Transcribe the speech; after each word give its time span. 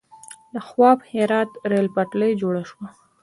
د 0.53 0.55
خواف 0.67 0.99
هرات 1.11 1.49
ریل 1.71 1.87
پټلۍ 1.95 2.31
جوړه 2.41 2.63
شوه. 2.69 2.87